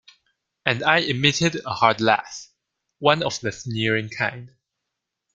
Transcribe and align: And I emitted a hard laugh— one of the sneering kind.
And 0.65 0.81
I 0.81 0.97
emitted 1.01 1.57
a 1.63 1.75
hard 1.75 2.01
laugh— 2.01 2.47
one 3.07 3.21
of 3.21 3.39
the 3.41 3.51
sneering 3.51 4.09
kind. 4.09 4.49